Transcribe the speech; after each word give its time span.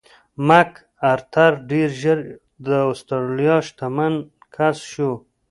مک 0.47 0.71
ارتر 1.13 1.51
ډېر 1.69 1.89
ژر 2.01 2.19
د 2.67 2.67
اسټرالیا 2.91 3.55
شتمن 3.67 4.13
کس 4.55 4.77
شو. 4.91 5.11